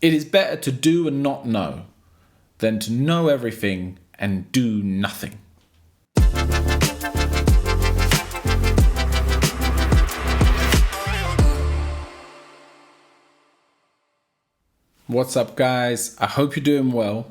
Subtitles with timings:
[0.00, 1.82] It is better to do and not know
[2.58, 5.38] than to know everything and do nothing.
[15.08, 16.16] What's up, guys?
[16.20, 17.26] I hope you're doing well.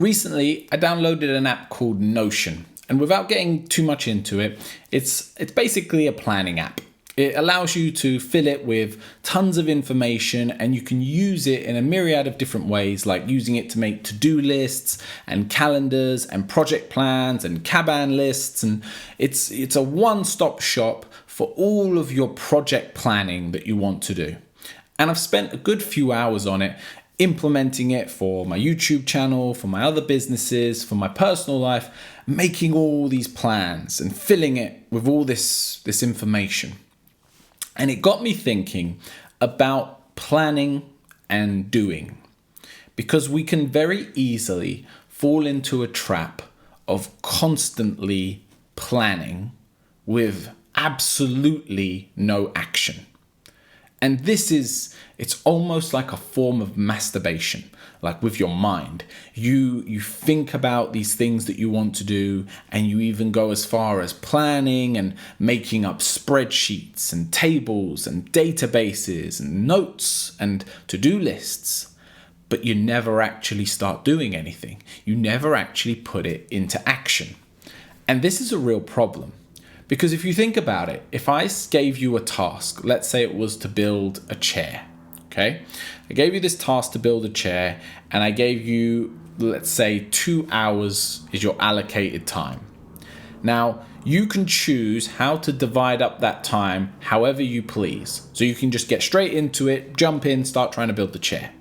[0.00, 4.58] Recently, I downloaded an app called Notion, and without getting too much into it,
[4.90, 6.80] it's it's basically a planning app.
[7.18, 11.64] It allows you to fill it with tons of information and you can use it
[11.64, 15.50] in a myriad of different ways, like using it to make to do lists and
[15.50, 18.62] calendars and project plans and Kanban lists.
[18.62, 18.84] And
[19.18, 24.00] it's, it's a one stop shop for all of your project planning that you want
[24.04, 24.36] to do.
[24.96, 26.76] And I've spent a good few hours on it
[27.18, 31.90] implementing it for my YouTube channel, for my other businesses, for my personal life,
[32.28, 36.74] making all these plans and filling it with all this, this information.
[37.78, 38.98] And it got me thinking
[39.40, 40.82] about planning
[41.30, 42.18] and doing
[42.96, 46.42] because we can very easily fall into a trap
[46.88, 48.42] of constantly
[48.74, 49.52] planning
[50.04, 53.06] with absolutely no action.
[54.00, 57.68] And this is, it's almost like a form of masturbation,
[58.00, 59.02] like with your mind.
[59.34, 63.50] You, you think about these things that you want to do, and you even go
[63.50, 70.64] as far as planning and making up spreadsheets and tables and databases and notes and
[70.86, 71.94] to do lists.
[72.48, 74.82] But you never actually start doing anything.
[75.04, 77.34] You never actually put it into action.
[78.06, 79.32] And this is a real problem
[79.88, 83.34] because if you think about it, if I gave you a task, let's say it
[83.34, 84.86] was to build a chair,
[85.26, 85.62] okay?
[86.08, 90.06] I gave you this task to build a chair and I gave you, let's say,
[90.10, 92.60] two hours is your allocated time.
[93.42, 98.28] Now, you can choose how to divide up that time however you please.
[98.32, 101.18] So you can just get straight into it, jump in, start trying to build the
[101.18, 101.52] chair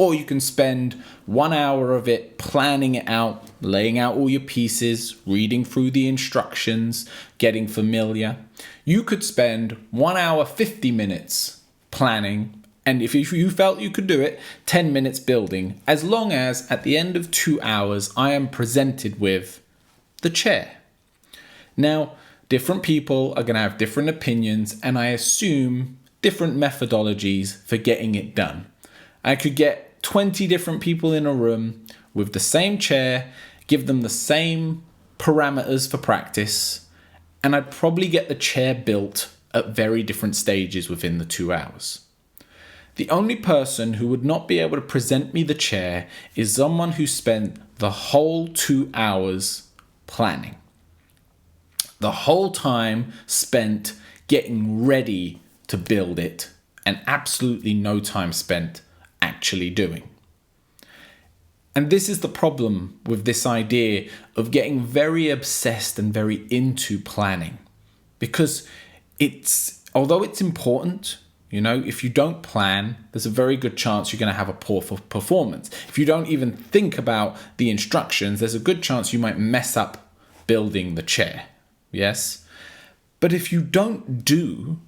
[0.00, 0.94] or you can spend
[1.26, 6.08] one hour of it planning it out, laying out all your pieces, reading through the
[6.08, 7.08] instructions,
[7.38, 8.36] getting familiar.
[8.84, 14.20] You could spend one hour, 50 minutes planning, and if you felt you could do
[14.20, 18.48] it, 10 minutes building, as long as at the end of two hours I am
[18.48, 19.62] presented with
[20.22, 20.78] the chair.
[21.76, 22.12] Now,
[22.48, 28.14] different people are going to have different opinions, and I assume different methodologies for getting
[28.14, 28.66] it done.
[29.24, 33.32] I could get 20 different people in a room with the same chair,
[33.70, 34.82] give them the same
[35.16, 36.88] parameters for practice,
[37.42, 42.00] and I'd probably get the chair built at very different stages within the two hours.
[42.96, 46.92] The only person who would not be able to present me the chair is someone
[46.92, 49.68] who spent the whole two hours
[50.08, 50.56] planning.
[52.00, 53.94] The whole time spent
[54.26, 56.50] getting ready to build it,
[56.84, 58.82] and absolutely no time spent
[59.22, 60.09] actually doing.
[61.80, 66.98] And this is the problem with this idea of getting very obsessed and very into
[66.98, 67.56] planning.
[68.18, 68.68] Because
[69.18, 71.16] it's, although it's important,
[71.48, 74.50] you know, if you don't plan, there's a very good chance you're going to have
[74.50, 75.70] a poor performance.
[75.88, 79.74] If you don't even think about the instructions, there's a good chance you might mess
[79.74, 80.12] up
[80.46, 81.46] building the chair.
[81.90, 82.44] Yes?
[83.20, 84.80] But if you don't do,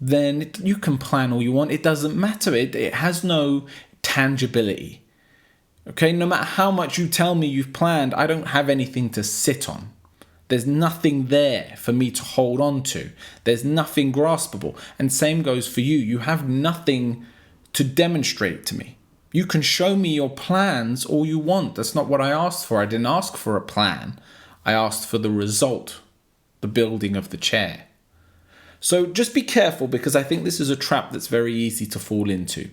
[0.00, 1.72] then you can plan all you want.
[1.72, 2.54] It doesn't matter.
[2.54, 3.66] It, it has no
[4.02, 5.02] tangibility.
[5.88, 9.22] Okay, no matter how much you tell me you've planned, I don't have anything to
[9.22, 9.90] sit on.
[10.48, 13.10] There's nothing there for me to hold on to.
[13.44, 14.76] There's nothing graspable.
[14.98, 15.98] And same goes for you.
[15.98, 17.24] You have nothing
[17.72, 18.96] to demonstrate to me.
[19.32, 21.74] You can show me your plans all you want.
[21.76, 22.80] That's not what I asked for.
[22.80, 24.20] I didn't ask for a plan.
[24.64, 26.00] I asked for the result,
[26.60, 27.84] the building of the chair.
[28.80, 31.98] So just be careful because I think this is a trap that's very easy to
[31.98, 32.70] fall into.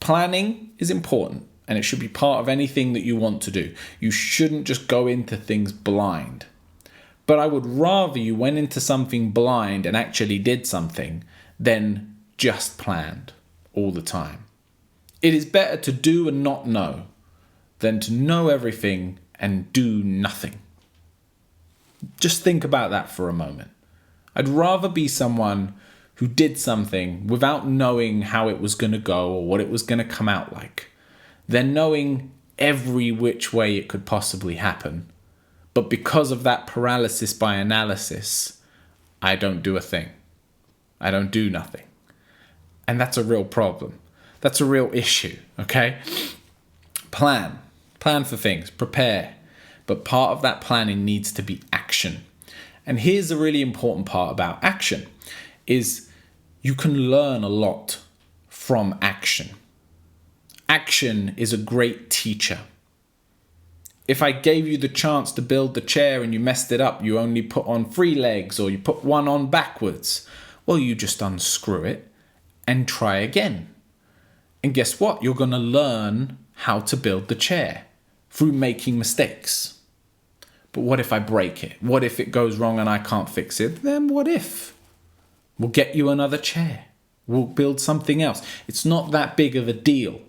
[0.00, 3.74] Planning is important and it should be part of anything that you want to do.
[4.00, 6.46] You shouldn't just go into things blind.
[7.26, 11.24] But I would rather you went into something blind and actually did something
[11.58, 13.32] than just planned
[13.72, 14.44] all the time.
[15.22, 17.06] It is better to do and not know
[17.78, 20.58] than to know everything and do nothing.
[22.20, 23.70] Just think about that for a moment.
[24.36, 25.74] I'd rather be someone
[26.16, 29.82] who did something without knowing how it was going to go or what it was
[29.82, 30.90] going to come out like,
[31.48, 35.10] than knowing every which way it could possibly happen.
[35.72, 38.60] But because of that paralysis by analysis,
[39.20, 40.10] I don't do a thing.
[41.00, 41.84] I don't do nothing.
[42.86, 43.98] And that's a real problem.
[44.40, 45.98] That's a real issue, okay?
[47.10, 47.58] Plan.
[47.98, 48.70] Plan for things.
[48.70, 49.34] Prepare.
[49.86, 52.24] But part of that planning needs to be action.
[52.86, 55.06] And here's a really important part about action
[55.66, 56.08] is
[56.62, 58.00] you can learn a lot
[58.48, 59.50] from action.
[60.74, 62.58] Action is a great teacher.
[64.08, 67.00] If I gave you the chance to build the chair and you messed it up,
[67.04, 70.28] you only put on three legs or you put one on backwards,
[70.66, 72.10] well, you just unscrew it
[72.66, 73.68] and try again.
[74.64, 75.22] And guess what?
[75.22, 77.84] You're going to learn how to build the chair
[78.28, 79.78] through making mistakes.
[80.72, 81.80] But what if I break it?
[81.80, 83.84] What if it goes wrong and I can't fix it?
[83.84, 84.74] Then what if?
[85.56, 86.86] We'll get you another chair.
[87.28, 88.44] We'll build something else.
[88.66, 90.20] It's not that big of a deal.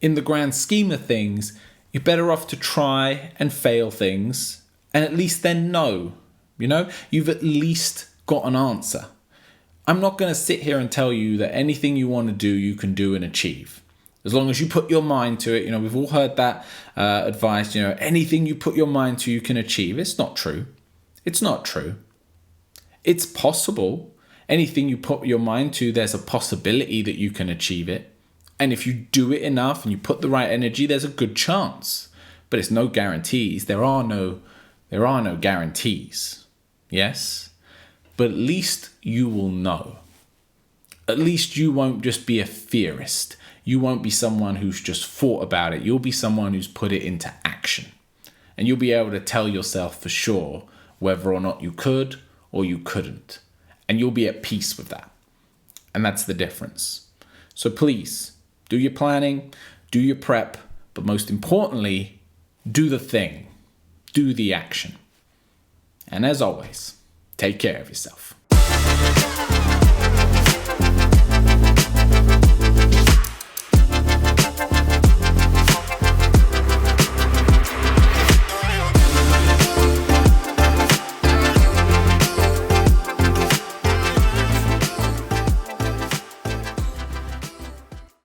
[0.00, 1.58] In the grand scheme of things,
[1.92, 4.62] you're better off to try and fail things
[4.94, 6.12] and at least then know.
[6.58, 9.06] You know, you've at least got an answer.
[9.86, 12.48] I'm not going to sit here and tell you that anything you want to do,
[12.48, 13.80] you can do and achieve.
[14.24, 16.66] As long as you put your mind to it, you know, we've all heard that
[16.96, 19.98] uh, advice, you know, anything you put your mind to, you can achieve.
[19.98, 20.66] It's not true.
[21.24, 21.94] It's not true.
[23.04, 24.14] It's possible.
[24.48, 28.14] Anything you put your mind to, there's a possibility that you can achieve it.
[28.60, 31.36] And if you do it enough and you put the right energy, there's a good
[31.36, 32.08] chance.
[32.50, 33.66] But it's no guarantees.
[33.66, 34.40] There are no
[34.90, 36.46] there are no guarantees.
[36.90, 37.50] Yes?
[38.16, 39.98] But at least you will know.
[41.06, 43.36] At least you won't just be a theorist.
[43.64, 45.82] You won't be someone who's just thought about it.
[45.82, 47.86] You'll be someone who's put it into action.
[48.56, 50.64] And you'll be able to tell yourself for sure
[50.98, 52.16] whether or not you could
[52.50, 53.40] or you couldn't.
[53.88, 55.10] And you'll be at peace with that.
[55.94, 57.08] And that's the difference.
[57.54, 58.32] So please,
[58.68, 59.52] do your planning,
[59.90, 60.58] do your prep,
[60.92, 62.20] but most importantly,
[62.70, 63.46] do the thing,
[64.12, 64.96] do the action.
[66.06, 66.96] And as always,
[67.36, 68.34] take care of yourself.